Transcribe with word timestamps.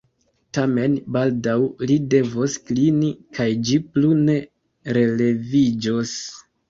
Tamen 0.57 0.95
baldaŭ 1.17 1.57
li 1.91 1.97
devos 2.13 2.55
klini, 2.69 3.09
kaj 3.41 3.47
ĝi 3.69 3.77
plu 3.93 4.17
ne 4.23 4.39
releviĝos. 4.99 6.17